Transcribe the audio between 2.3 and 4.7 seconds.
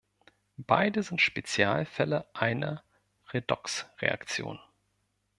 einer Redoxreaktion.